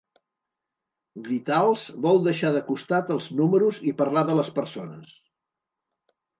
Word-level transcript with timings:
Vitals 1.27 1.83
vol 2.07 2.23
deixar 2.29 2.51
de 2.57 2.63
costat 2.71 3.13
els 3.19 3.29
números 3.43 3.81
i 3.93 3.97
parlar 4.03 4.27
de 4.33 4.41
les 4.43 4.53
persones. 4.59 5.17